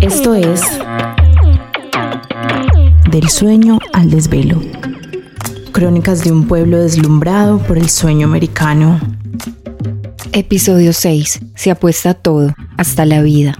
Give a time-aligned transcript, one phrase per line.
[0.00, 0.60] Esto es
[3.10, 4.60] Del sueño al desvelo.
[5.72, 9.00] Crónicas de un pueblo deslumbrado por el sueño americano.
[10.32, 11.40] Episodio 6.
[11.54, 13.54] Se apuesta todo, hasta la vida.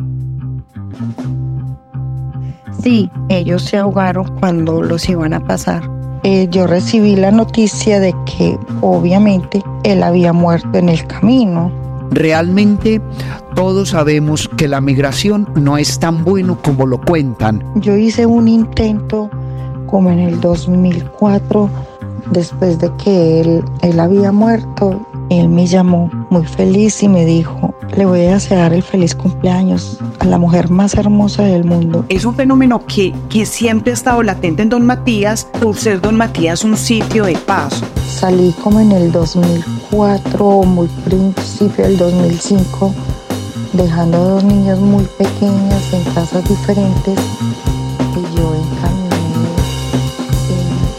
[2.83, 5.89] Sí, ellos se ahogaron cuando los iban a pasar.
[6.25, 11.71] Eh, yo recibí la noticia de que obviamente él había muerto en el camino.
[12.11, 13.01] Realmente
[13.55, 17.63] todos sabemos que la migración no es tan bueno como lo cuentan.
[17.77, 19.31] Yo hice un intento
[19.87, 21.69] como en el 2004,
[22.31, 27.75] después de que él, él había muerto, él me llamó muy feliz y me dijo,
[27.97, 32.05] le voy a desear el feliz cumpleaños a la mujer más hermosa del mundo.
[32.09, 36.17] Es un fenómeno que, que siempre ha estado latente en Don Matías por ser Don
[36.17, 37.85] Matías un sitio de paso.
[38.09, 42.95] Salí como en el 2004 o muy principio del 2005,
[43.73, 47.19] dejando a dos niñas muy pequeñas en casas diferentes
[48.15, 48.65] y yo eh,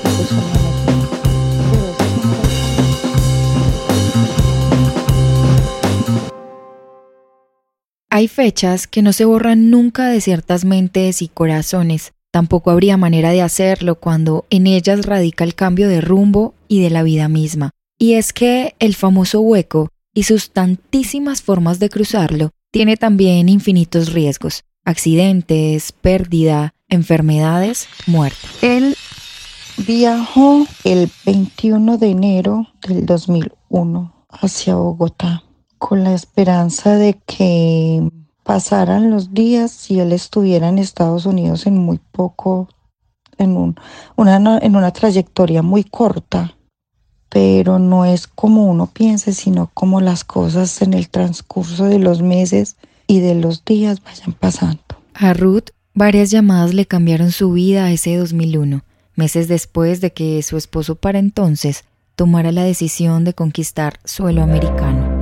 [0.06, 0.72] ese sueño a la
[1.72, 2.34] Pero eso es un
[8.10, 12.14] Hay fechas que no se borran nunca de ciertas mentes y corazones.
[12.32, 16.90] Tampoco habría manera de hacerlo cuando en ellas radica el cambio de rumbo y de
[16.90, 17.70] la vida misma.
[18.00, 24.14] Y es que el famoso hueco y sus tantísimas formas de cruzarlo tiene también infinitos
[24.14, 28.48] riesgos, accidentes, pérdida, enfermedades, muerte.
[28.64, 28.98] Él
[29.86, 35.44] viajó el 21 de enero del 2001 hacia Bogotá
[35.78, 38.10] con la esperanza de que
[38.42, 42.70] pasaran los días y él estuviera en Estados Unidos en muy poco,
[43.38, 43.76] en, un,
[44.16, 46.58] una, en una trayectoria muy corta.
[47.34, 52.22] Pero no es como uno piense, sino como las cosas en el transcurso de los
[52.22, 52.76] meses
[53.08, 54.84] y de los días vayan pasando.
[55.16, 58.84] A Ruth, varias llamadas le cambiaron su vida ese 2001,
[59.16, 61.86] meses después de que su esposo para entonces
[62.16, 65.13] tomara la decisión de conquistar suelo americano.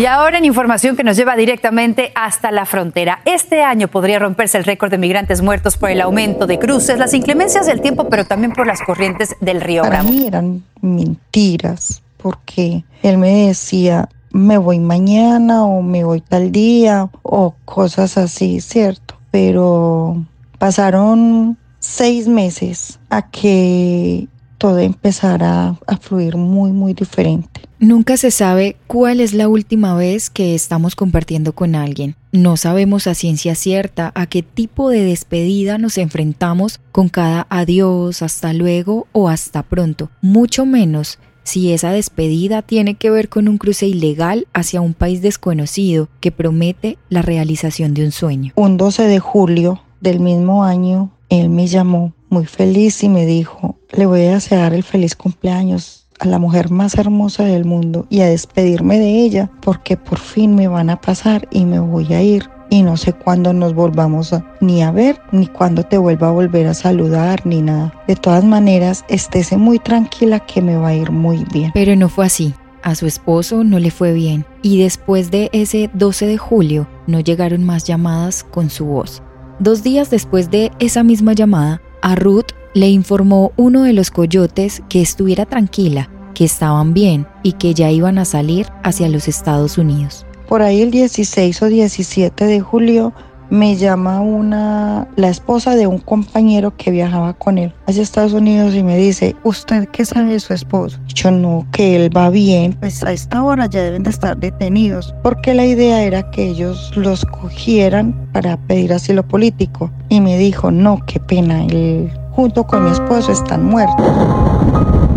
[0.00, 3.20] Y ahora en información que nos lleva directamente hasta la frontera.
[3.26, 7.12] Este año podría romperse el récord de migrantes muertos por el aumento de cruces, las
[7.12, 10.08] inclemencias del tiempo, pero también por las corrientes del río Para Bravo.
[10.08, 17.10] mí eran mentiras, porque él me decía, me voy mañana o me voy tal día
[17.20, 19.16] o cosas así, ¿cierto?
[19.30, 20.16] Pero
[20.56, 24.28] pasaron seis meses a que
[24.60, 27.62] todo empezara a fluir muy, muy diferente.
[27.78, 32.14] Nunca se sabe cuál es la última vez que estamos compartiendo con alguien.
[32.30, 38.20] No sabemos a ciencia cierta a qué tipo de despedida nos enfrentamos con cada adiós,
[38.20, 40.10] hasta luego o hasta pronto.
[40.20, 45.22] Mucho menos si esa despedida tiene que ver con un cruce ilegal hacia un país
[45.22, 48.52] desconocido que promete la realización de un sueño.
[48.56, 53.76] Un 12 de julio del mismo año, él me llamó muy feliz y me dijo,
[53.92, 58.20] le voy a desear el feliz cumpleaños a la mujer más hermosa del mundo y
[58.20, 62.22] a despedirme de ella porque por fin me van a pasar y me voy a
[62.22, 66.32] ir y no sé cuándo nos volvamos ni a ver ni cuándo te vuelva a
[66.32, 67.92] volver a saludar ni nada.
[68.06, 71.72] De todas maneras, estése muy tranquila que me va a ir muy bien.
[71.74, 72.54] Pero no fue así.
[72.82, 77.20] A su esposo no le fue bien y después de ese 12 de julio no
[77.20, 79.22] llegaron más llamadas con su voz.
[79.58, 84.82] Dos días después de esa misma llamada, a Ruth le informó uno de los coyotes
[84.88, 89.78] que estuviera tranquila, que estaban bien y que ya iban a salir hacia los Estados
[89.78, 90.24] Unidos.
[90.48, 93.12] Por ahí el 16 o 17 de julio
[93.50, 98.74] me llama una la esposa de un compañero que viajaba con él hacia Estados Unidos
[98.74, 100.98] y me dice, ¿usted qué sabe de su esposo?
[101.14, 105.14] Yo no, que él va bien, pues a esta hora ya deben de estar detenidos,
[105.22, 109.90] porque la idea era que ellos los cogieran para pedir asilo político.
[110.08, 115.09] Y me dijo, no, qué pena, él junto con mi esposo están muertos.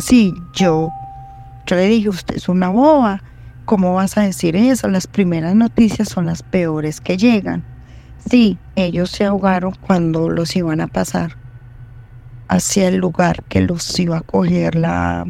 [0.00, 0.34] Así?
[0.54, 0.90] Yo,
[1.66, 3.22] yo le dije, usted es una boba.
[3.66, 4.88] ¿Cómo vas a decir eso?
[4.88, 7.64] Las primeras noticias son las peores que llegan.
[8.28, 11.36] Sí, ellos se ahogaron cuando los iban a pasar
[12.48, 15.26] hacia el lugar que los iba a coger la,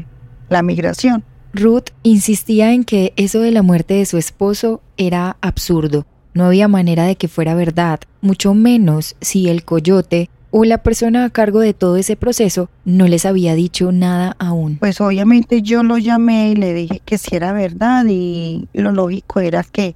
[0.48, 1.24] la migración.
[1.52, 6.06] Ruth insistía en que eso de la muerte de su esposo era absurdo.
[6.32, 11.24] No había manera de que fuera verdad, mucho menos si el coyote o la persona
[11.24, 14.76] a cargo de todo ese proceso no les había dicho nada aún.
[14.78, 19.40] Pues obviamente yo lo llamé y le dije que si era verdad y lo lógico
[19.40, 19.94] era que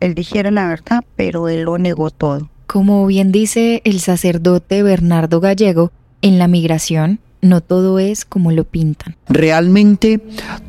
[0.00, 2.50] él dijera la verdad, pero él lo negó todo.
[2.66, 8.64] Como bien dice el sacerdote Bernardo Gallego, en la migración no todo es como lo
[8.64, 9.16] pintan.
[9.28, 10.20] Realmente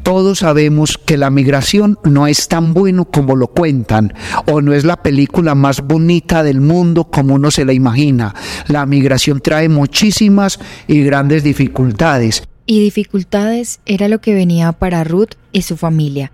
[0.03, 4.13] todos sabemos que la migración no es tan bueno como lo cuentan
[4.45, 8.33] o no es la película más bonita del mundo como uno se la imagina.
[8.67, 12.43] La migración trae muchísimas y grandes dificultades.
[12.65, 16.31] Y dificultades era lo que venía para Ruth y su familia.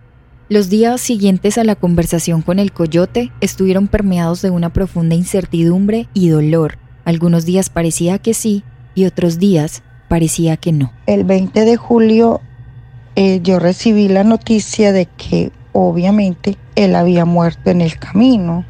[0.49, 6.09] Los días siguientes a la conversación con el coyote estuvieron permeados de una profunda incertidumbre
[6.13, 6.77] y dolor.
[7.05, 8.63] Algunos días parecía que sí
[8.95, 10.93] y otros días parecía que no.
[11.07, 12.39] El 20 de julio
[13.15, 18.63] eh, yo recibí la noticia de que obviamente él había muerto en el camino.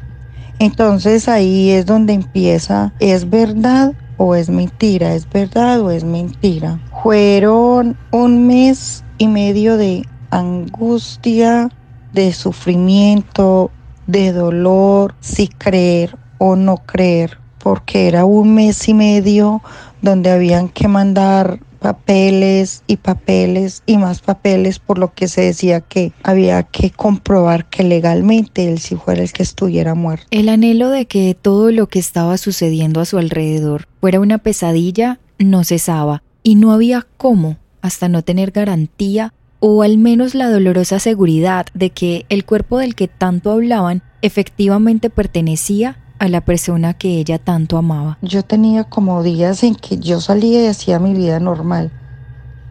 [0.58, 5.14] Entonces ahí es donde empieza, ¿es verdad o es mentira?
[5.14, 6.80] ¿Es verdad o es mentira?
[7.02, 11.68] Fueron un mes y medio de angustia,
[12.14, 13.70] de sufrimiento,
[14.06, 19.60] de dolor, si creer o no creer, porque era un mes y medio
[20.04, 25.80] donde habían que mandar papeles y papeles y más papeles, por lo que se decía
[25.80, 30.26] que había que comprobar que legalmente él sí fuera el que estuviera muerto.
[30.30, 35.18] El anhelo de que todo lo que estaba sucediendo a su alrededor fuera una pesadilla
[35.38, 40.98] no cesaba y no había cómo hasta no tener garantía o al menos la dolorosa
[40.98, 47.18] seguridad de que el cuerpo del que tanto hablaban efectivamente pertenecía a la persona que
[47.18, 48.18] ella tanto amaba.
[48.22, 51.90] Yo tenía como días en que yo salía y hacía mi vida normal,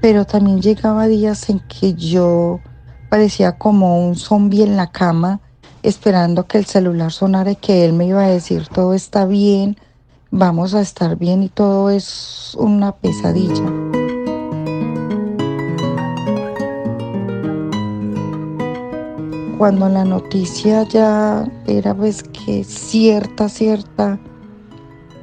[0.02, 2.60] pero también llegaba días en que yo
[3.10, 5.40] parecía como un zombie en la cama,
[5.84, 9.78] esperando que el celular sonara y que él me iba a decir todo está bien,
[10.32, 14.03] vamos a estar bien y todo es una pesadilla.
[19.64, 24.20] Cuando la noticia ya era pues que cierta, cierta,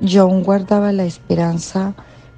[0.01, 1.95] yo aún guardaba la esperanza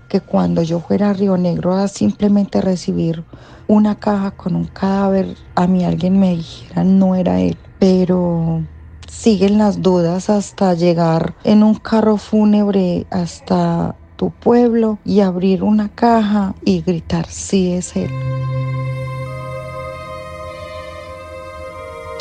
[0.09, 3.23] que cuando yo fuera a Río Negro a simplemente recibir
[3.69, 7.57] una caja con un cadáver, a mí alguien me dijera no era él.
[7.79, 8.65] Pero
[9.09, 15.89] siguen las dudas hasta llegar en un carro fúnebre hasta tu pueblo y abrir una
[15.89, 18.11] caja y gritar sí es él.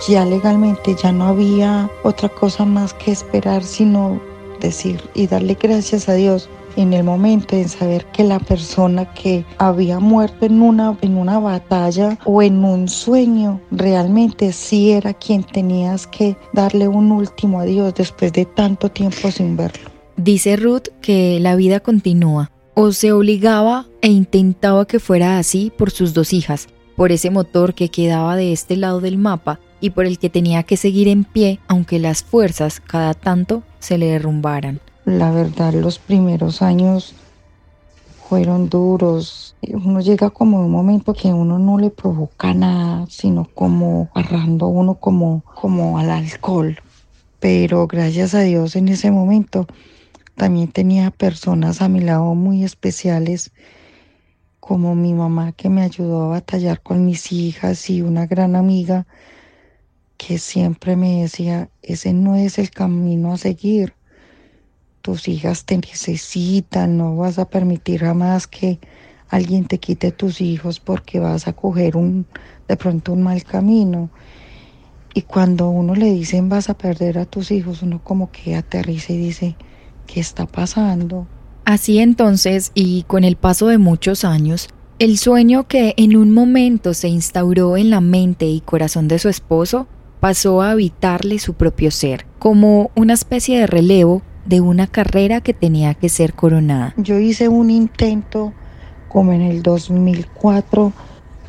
[0.07, 4.19] Ya legalmente ya no había otra cosa más que esperar sino
[4.59, 9.45] decir y darle gracias a Dios en el momento en saber que la persona que
[9.57, 15.44] había muerto en una, en una batalla o en un sueño realmente sí era quien
[15.44, 19.89] tenías que darle un último adiós después de tanto tiempo sin verlo.
[20.15, 25.92] Dice Ruth que la vida continúa o se obligaba e intentaba que fuera así por
[25.92, 30.05] sus dos hijas, por ese motor que quedaba de este lado del mapa y por
[30.05, 34.79] el que tenía que seguir en pie aunque las fuerzas cada tanto se le derrumbaran.
[35.03, 37.15] La verdad, los primeros años
[38.29, 39.55] fueron duros.
[39.61, 44.95] Uno llega como un momento que uno no le provoca nada, sino como agarrando uno
[44.95, 46.77] como, como al alcohol.
[47.39, 49.65] Pero gracias a Dios en ese momento
[50.35, 53.51] también tenía personas a mi lado muy especiales,
[54.59, 59.07] como mi mamá que me ayudó a batallar con mis hijas y una gran amiga
[60.21, 63.95] que siempre me decía, ese no es el camino a seguir.
[65.01, 68.79] Tus hijas te necesitan, no vas a permitir jamás que
[69.29, 72.27] alguien te quite tus hijos porque vas a coger un,
[72.67, 74.12] de pronto un mal camino.
[75.15, 79.13] Y cuando uno le dicen vas a perder a tus hijos, uno como que aterriza
[79.13, 79.55] y dice,
[80.05, 81.25] ¿qué está pasando?
[81.65, 84.69] Así entonces, y con el paso de muchos años,
[85.00, 89.27] el sueño que en un momento se instauró en la mente y corazón de su
[89.27, 89.88] esposo
[90.21, 95.53] pasó a habitarle su propio ser, como una especie de relevo de una carrera que
[95.53, 96.93] tenía que ser coronada.
[96.95, 98.53] Yo hice un intento
[99.09, 100.93] como en el 2004,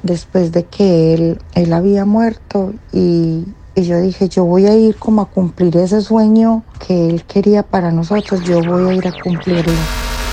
[0.03, 4.97] después de que él, él había muerto y, y yo dije, yo voy a ir
[4.97, 9.13] como a cumplir ese sueño que él quería para nosotros, yo voy a ir a
[9.13, 9.73] cumplirlo.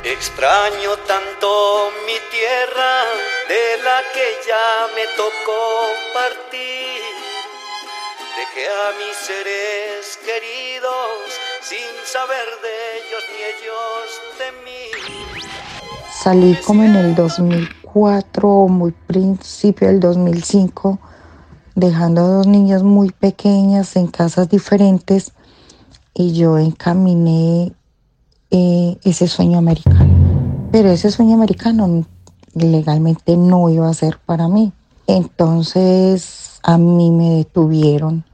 [0.06, 3.04] Extraño tanto mi tierra
[3.50, 5.60] de la que ya me tocó
[6.14, 6.79] partir
[8.40, 11.28] Dejé a mis seres queridos
[11.62, 14.08] sin saber de ellos ni ellos
[14.40, 14.82] de mí.
[16.24, 21.00] Salí como en el 2004 o muy principio del 2005,
[21.76, 25.34] dejando a dos niñas muy pequeñas en casas diferentes
[26.14, 27.74] y yo encaminé
[28.52, 30.70] eh, ese sueño americano.
[30.72, 32.06] Pero ese sueño americano
[32.54, 34.72] legalmente no iba a ser para mí.
[35.08, 38.29] Entonces a mí me detuvieron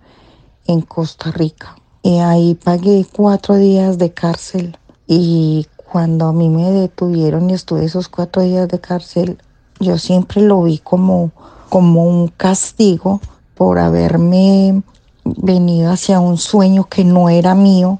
[0.68, 6.70] en Costa Rica y ahí pagué cuatro días de cárcel y cuando a mí me
[6.70, 9.40] detuvieron y estuve esos cuatro días de cárcel,
[9.80, 11.32] yo siempre lo vi como,
[11.70, 13.22] como un castigo
[13.56, 14.84] por haberme
[15.24, 18.00] venido hacia un sueño que no era mío,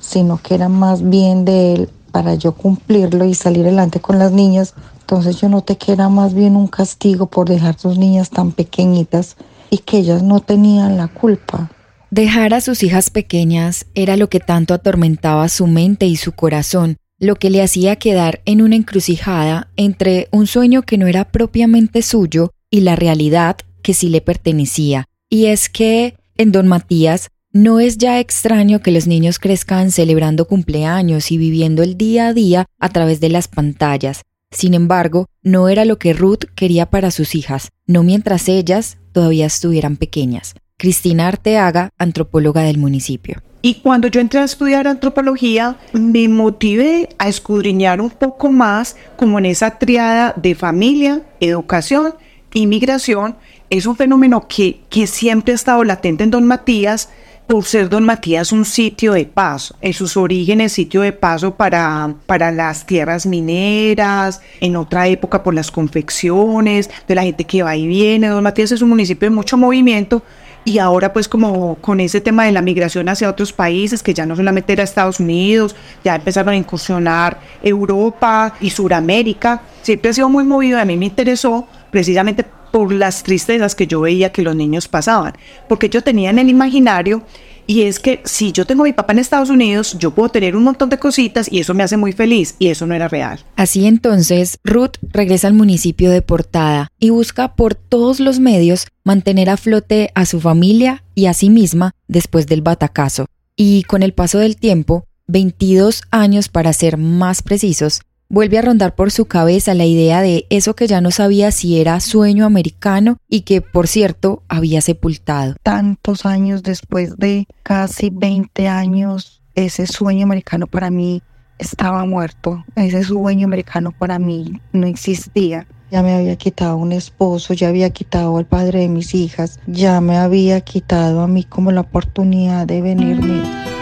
[0.00, 4.32] sino que era más bien de él para yo cumplirlo y salir adelante con las
[4.32, 4.74] niñas.
[5.00, 9.36] Entonces yo noté que era más bien un castigo por dejar sus niñas tan pequeñitas
[9.70, 11.70] y que ellas no tenían la culpa.
[12.10, 16.98] Dejar a sus hijas pequeñas era lo que tanto atormentaba su mente y su corazón,
[17.18, 22.02] lo que le hacía quedar en una encrucijada entre un sueño que no era propiamente
[22.02, 25.06] suyo y la realidad que sí le pertenecía.
[25.28, 30.46] Y es que, en don Matías, no es ya extraño que los niños crezcan celebrando
[30.46, 34.22] cumpleaños y viviendo el día a día a través de las pantallas.
[34.52, 39.46] Sin embargo, no era lo que Ruth quería para sus hijas, no mientras ellas todavía
[39.46, 40.54] estuvieran pequeñas.
[40.78, 43.42] Cristina Arteaga, antropóloga del municipio.
[43.62, 49.38] Y cuando yo entré a estudiar antropología, me motivé a escudriñar un poco más como
[49.38, 52.14] en esa triada de familia, educación
[52.52, 53.36] y migración.
[53.70, 57.08] Es un fenómeno que, que siempre ha estado latente en Don Matías,
[57.46, 62.14] por ser Don Matías un sitio de paso, en sus orígenes sitio de paso para,
[62.26, 67.76] para las tierras mineras, en otra época por las confecciones, de la gente que va
[67.76, 68.28] y viene.
[68.28, 70.22] Don Matías es un municipio de mucho movimiento,
[70.66, 74.26] y ahora pues como con ese tema de la migración hacia otros países, que ya
[74.26, 80.28] no solamente era Estados Unidos, ya empezaron a incursionar Europa y Suramérica, siempre ha sido
[80.28, 84.56] muy movido, a mí me interesó precisamente por las tristezas que yo veía que los
[84.56, 85.34] niños pasaban,
[85.68, 87.22] porque yo tenía en el imaginario
[87.66, 90.56] y es que si yo tengo a mi papá en Estados Unidos, yo puedo tener
[90.56, 93.40] un montón de cositas y eso me hace muy feliz y eso no era real.
[93.56, 99.50] Así entonces, Ruth regresa al municipio de Portada y busca por todos los medios mantener
[99.50, 103.26] a flote a su familia y a sí misma después del batacazo.
[103.56, 108.96] Y con el paso del tiempo, 22 años para ser más precisos, Vuelve a rondar
[108.96, 113.18] por su cabeza la idea de eso que ya no sabía si era sueño americano
[113.28, 115.54] y que, por cierto, había sepultado.
[115.62, 121.22] Tantos años después de casi 20 años, ese sueño americano para mí
[121.58, 122.64] estaba muerto.
[122.74, 125.68] Ese sueño americano para mí no existía.
[125.92, 130.00] Ya me había quitado un esposo, ya había quitado al padre de mis hijas, ya
[130.00, 133.75] me había quitado a mí como la oportunidad de venirme.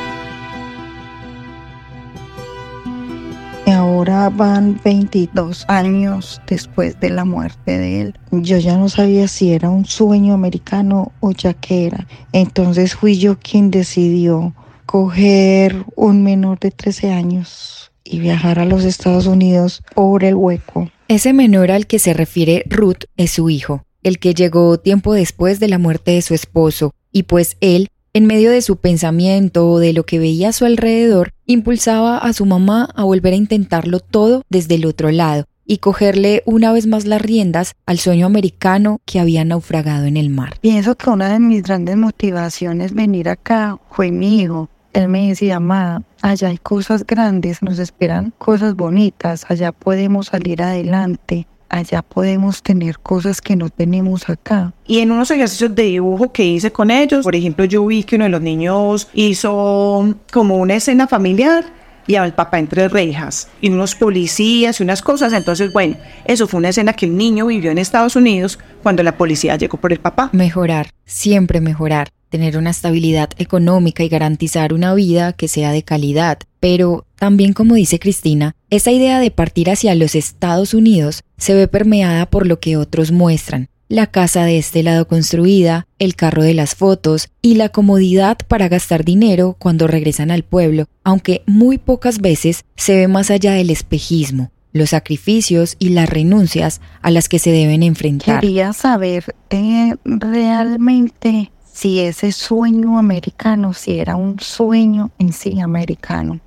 [3.73, 8.19] Ahora van 22 años después de la muerte de él.
[8.31, 12.07] Yo ya no sabía si era un sueño americano o ya que era.
[12.33, 14.55] Entonces fui yo quien decidió
[14.87, 20.91] coger un menor de 13 años y viajar a los Estados Unidos por el hueco.
[21.09, 25.61] Ese menor al que se refiere Ruth es su hijo, el que llegó tiempo después
[25.61, 29.81] de la muerte de su esposo, y pues él en medio de su pensamiento o
[29.81, 33.99] de lo que veía a su alrededor, impulsaba a su mamá a volver a intentarlo
[33.99, 39.01] todo desde el otro lado y cogerle una vez más las riendas al sueño americano
[39.05, 40.59] que había naufragado en el mar.
[40.61, 44.69] Pienso que una de mis grandes motivaciones venir acá fue mi hijo.
[44.93, 50.63] Él me decía, mamá, allá hay cosas grandes, nos esperan cosas bonitas, allá podemos salir
[50.63, 54.73] adelante allá podemos tener cosas que no tenemos acá.
[54.87, 58.17] Y en unos ejercicios de dibujo que hice con ellos, por ejemplo, yo vi que
[58.17, 61.65] uno de los niños hizo como una escena familiar
[62.07, 65.33] y al papá entre rejas y unos policías y unas cosas.
[65.33, 69.17] Entonces, bueno, eso fue una escena que el niño vivió en Estados Unidos cuando la
[69.17, 70.31] policía llegó por el papá.
[70.33, 76.41] Mejorar, siempre mejorar tener una estabilidad económica y garantizar una vida que sea de calidad.
[76.59, 81.69] Pero también, como dice Cristina, esa idea de partir hacia los Estados Unidos se ve
[81.69, 83.69] permeada por lo que otros muestran.
[83.89, 88.69] La casa de este lado construida, el carro de las fotos y la comodidad para
[88.69, 93.69] gastar dinero cuando regresan al pueblo, aunque muy pocas veces se ve más allá del
[93.69, 98.41] espejismo, los sacrificios y las renuncias a las que se deben enfrentar.
[98.41, 106.41] Quería saber eh, realmente si ese sueño americano, si era un sueño en sí americano,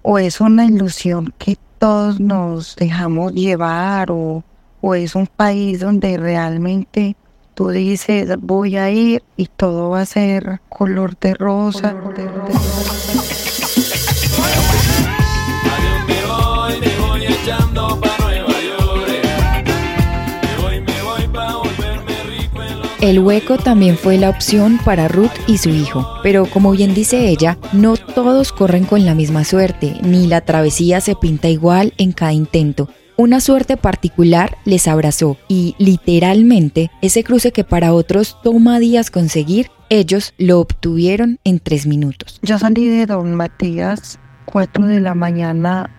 [0.00, 4.42] o es una ilusión que todos nos dejamos llevar, o,
[4.80, 7.16] o es un país donde realmente
[7.54, 11.92] tú dices voy a ir y todo va a ser color de rosa.
[11.92, 13.28] Color de rosa.
[23.00, 27.28] El hueco también fue la opción para Ruth y su hijo, pero como bien dice
[27.28, 32.10] ella, no todos corren con la misma suerte, ni la travesía se pinta igual en
[32.10, 32.88] cada intento.
[33.20, 39.72] Una suerte particular les abrazó y literalmente ese cruce que para otros toma días conseguir
[39.90, 42.38] Ellos lo obtuvieron en tres minutos.
[42.42, 45.90] Yo salí de Don Matías 4 de la mañana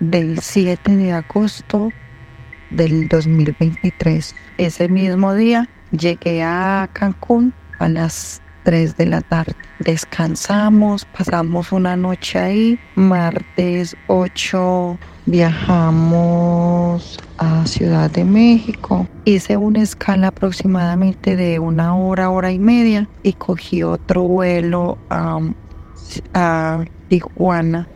[0.00, 1.90] del 7 de agosto
[2.70, 4.34] del 2023.
[4.56, 9.54] Ese mismo día llegué a Cancún a las 3 de la tarde.
[9.80, 12.80] Descansamos, pasamos una noche ahí.
[12.94, 19.06] Martes 8 viajamos a Ciudad de México.
[19.24, 25.40] Hice una escala aproximadamente de una hora, hora y media y cogí otro vuelo a,
[27.08, 27.88] Tijuana.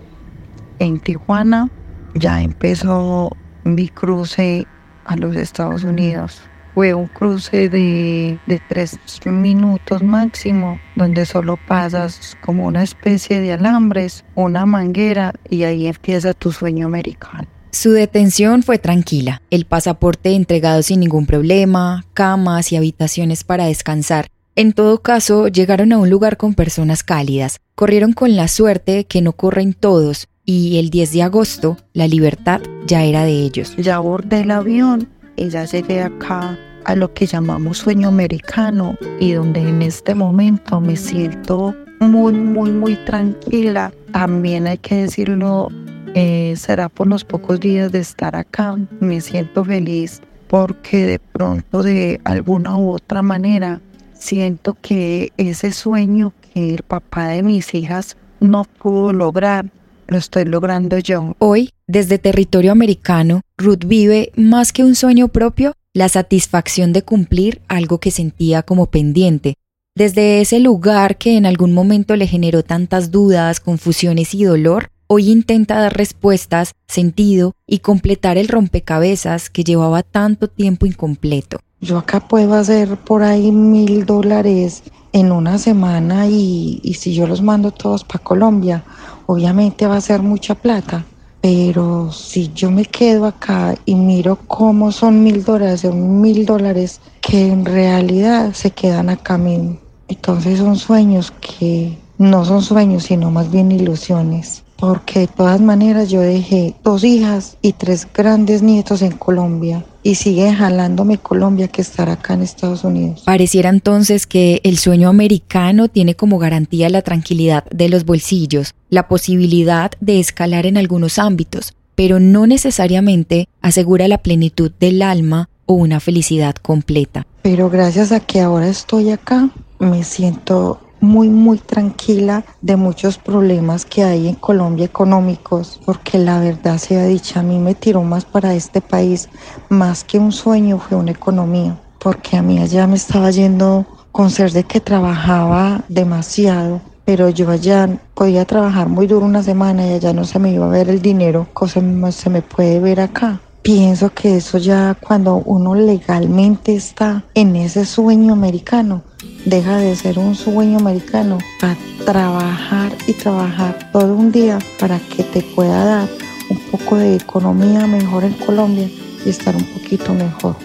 [0.79, 1.69] En Tijuana
[2.15, 4.67] ya empezó mi cruce
[5.05, 6.43] a los Estados Unidos.
[6.81, 13.53] Fue un cruce de, de tres minutos máximo, donde solo pasas como una especie de
[13.53, 17.47] alambres, una manguera y ahí empieza tu sueño americano.
[17.71, 24.29] Su detención fue tranquila, el pasaporte entregado sin ningún problema, camas y habitaciones para descansar.
[24.57, 29.21] En todo caso, llegaron a un lugar con personas cálidas, corrieron con la suerte que
[29.21, 33.77] no corren todos, y el 10 de agosto la libertad ya era de ellos.
[33.77, 39.33] Ya abordé el avión y ya llegué acá a lo que llamamos sueño americano y
[39.33, 43.93] donde en este momento me siento muy, muy, muy tranquila.
[44.13, 45.69] También hay que decirlo,
[46.15, 48.77] eh, será por los pocos días de estar acá.
[49.01, 53.81] Me siento feliz porque de pronto de alguna u otra manera
[54.15, 59.67] siento que ese sueño que el papá de mis hijas no pudo lograr,
[60.09, 61.37] lo estoy logrando yo.
[61.39, 67.63] Hoy, desde territorio americano, Ruth vive más que un sueño propio, la satisfacción de cumplir
[67.69, 69.55] algo que sentía como pendiente.
[69.97, 75.31] Desde ese lugar que en algún momento le generó tantas dudas, confusiones y dolor, hoy
[75.31, 81.59] intenta dar respuestas, sentido y completar el rompecabezas que llevaba tanto tiempo incompleto.
[81.81, 87.43] Yo acá puedo hacer por ahí mil dólares en una semana y, si yo los
[87.43, 88.85] mando todos para Colombia
[89.27, 91.05] obviamente va a ser mucha plata,
[91.41, 97.01] pero si yo me quedo acá y miro cómo son mil dólares, son mil dólares
[97.21, 99.79] que en realidad se quedan acá mismo.
[100.09, 104.65] Entonces son sueños que no son sueños, sino más bien ilusiones.
[104.81, 110.15] Porque de todas maneras yo dejé dos hijas y tres grandes nietos en Colombia y
[110.15, 113.23] sigue jalándome Colombia que estar acá en Estados Unidos.
[113.27, 119.09] Pareciera entonces que el sueño americano tiene como garantía la tranquilidad de los bolsillos, la
[119.09, 125.75] posibilidad de escalar en algunos ámbitos, pero no necesariamente asegura la plenitud del alma o
[125.75, 127.27] una felicidad completa.
[127.43, 133.85] Pero gracias a que ahora estoy acá, me siento muy, muy tranquila de muchos problemas
[133.85, 138.25] que hay en Colombia económicos, porque la verdad sea dicha, a mí me tiró más
[138.25, 139.29] para este país,
[139.69, 144.31] más que un sueño, fue una economía, porque a mí allá me estaba yendo con
[144.31, 149.95] ser de que trabajaba demasiado, pero yo allá podía trabajar muy duro una semana y
[149.95, 151.81] allá no se me iba a ver el dinero, cosa
[152.13, 153.41] se me puede ver acá.
[153.63, 159.03] Pienso que eso ya cuando uno legalmente está en ese sueño americano,
[159.45, 165.23] deja de ser un sueño americano a trabajar y trabajar todo un día para que
[165.23, 166.09] te pueda dar
[166.49, 168.89] un poco de economía mejor en Colombia
[169.25, 170.57] y estar un poquito mejor.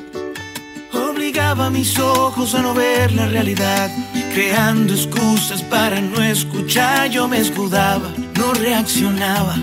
[0.93, 3.89] Obligaba mis ojos a no ver la realidad,
[4.33, 9.57] creando excusas para no escuchar, yo me escudaba, no reaccionaba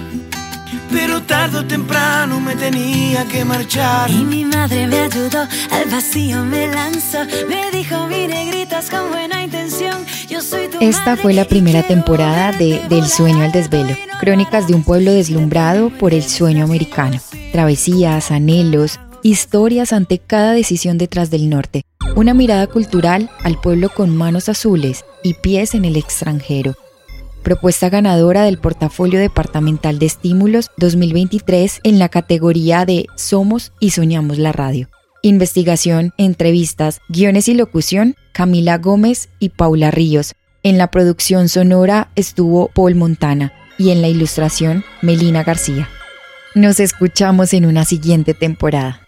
[0.93, 4.11] pero tarde o temprano me tenía que marchar.
[4.11, 9.43] Y mi madre me ayudó, al vacío me lanzó, me dijo, mire, gritas con buena
[9.43, 14.69] intención, yo soy tu Esta fue la primera temporada de Del sueño al desvelo, crónicas
[14.69, 17.19] de un pueblo deslumbrado por el sueño americano,
[17.53, 21.83] travesías, anhelos, historias ante cada decisión detrás del norte,
[22.15, 26.77] una mirada cultural al pueblo con manos azules y pies en el extranjero
[27.43, 34.39] propuesta ganadora del portafolio departamental de estímulos 2023 en la categoría de Somos y Soñamos
[34.39, 34.89] la Radio.
[35.23, 40.35] Investigación, entrevistas, guiones y locución, Camila Gómez y Paula Ríos.
[40.63, 45.89] En la producción sonora estuvo Paul Montana y en la ilustración Melina García.
[46.55, 49.02] Nos escuchamos en una siguiente temporada.